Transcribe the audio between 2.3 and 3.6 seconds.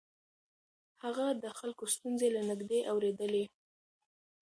له نږدې اورېدلې.